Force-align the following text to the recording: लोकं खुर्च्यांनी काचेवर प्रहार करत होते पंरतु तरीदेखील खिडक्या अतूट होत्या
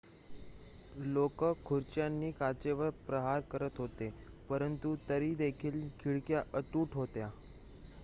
लोकं 1.07 1.53
खुर्च्यांनी 1.65 2.31
काचेवर 2.31 2.89
प्रहार 3.07 3.41
करत 3.51 3.77
होते 3.77 4.09
पंरतु 4.49 4.95
तरीदेखील 5.09 5.87
खिडक्या 5.99 6.43
अतूट 6.53 6.93
होत्या 6.93 7.29